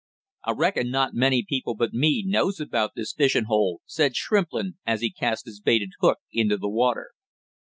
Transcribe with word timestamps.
"I 0.45 0.53
reckon 0.53 0.89
not 0.89 1.13
many 1.13 1.45
people 1.47 1.75
but 1.75 1.93
me 1.93 2.23
knows 2.25 2.59
about 2.59 2.95
this 2.95 3.13
fishing 3.13 3.43
hole!" 3.43 3.81
said 3.85 4.15
Shrimplin, 4.15 4.79
as 4.83 5.01
he 5.01 5.11
cast 5.11 5.45
his 5.45 5.59
baited 5.59 5.91
hook 5.99 6.17
into 6.31 6.57
the 6.57 6.69
water. 6.69 7.11